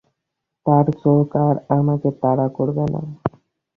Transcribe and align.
তার 0.65 0.85
চোখ 1.01 1.27
আর 1.45 1.55
আমাকে 1.77 2.09
তাড়া 2.21 2.47
করবে 2.57 2.85
না। 2.93 3.01